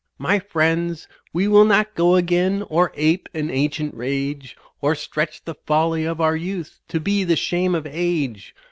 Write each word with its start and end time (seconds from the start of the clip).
"My 0.17 0.39
friends, 0.39 1.07
we 1.31 1.47
will 1.47 1.63
not 1.63 1.93
go 1.93 2.15
again 2.15 2.63
or 2.69 2.91
ape 2.95 3.29
an 3.35 3.51
ancient 3.51 3.93
rage, 3.93 4.57
Or 4.81 4.95
stretch 4.95 5.43
the 5.45 5.53
folly 5.53 6.05
of 6.05 6.19
our 6.19 6.35
youth 6.35 6.79
to 6.87 6.99
be 6.99 7.23
the 7.23 7.35
shame 7.35 7.75
of 7.75 7.85
age. 7.87 8.55